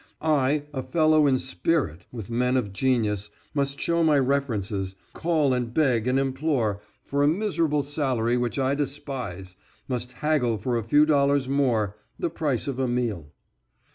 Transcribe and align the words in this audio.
I, 0.19 0.63
a 0.73 0.81
fellow 0.81 1.27
in 1.27 1.37
spirit 1.37 2.07
with 2.11 2.31
men 2.31 2.57
of 2.57 2.73
genius, 2.73 3.29
must 3.53 3.79
show 3.79 4.03
my 4.03 4.17
references, 4.17 4.95
call 5.13 5.53
and 5.53 5.71
beg 5.71 6.07
and 6.07 6.17
implore, 6.19 6.81
for 7.03 7.21
a 7.21 7.27
miserable 7.27 7.83
salary 7.83 8.35
which 8.35 8.57
I 8.57 8.73
despise, 8.73 9.55
must 9.87 10.13
haggle 10.13 10.57
for 10.57 10.75
a 10.75 10.83
few 10.83 11.05
dollars 11.05 11.47
more, 11.47 11.97
the 12.17 12.31
price 12.31 12.67
of 12.67 12.79
a 12.79 12.87
meal. 12.87 13.31